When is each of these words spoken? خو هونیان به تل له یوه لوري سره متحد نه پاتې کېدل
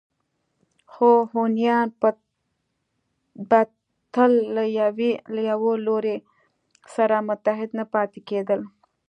خو 0.91 1.09
هونیان 1.31 1.87
به 3.49 3.59
تل 4.13 4.31
له 4.55 4.63
یوه 5.51 5.71
لوري 5.85 6.17
سره 6.95 7.15
متحد 7.27 7.69
نه 7.79 7.85
پاتې 7.93 8.19
کېدل 8.29 8.59